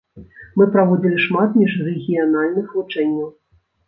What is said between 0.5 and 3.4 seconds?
Мы праводзілі шмат міжрэгіянальных вучэнняў.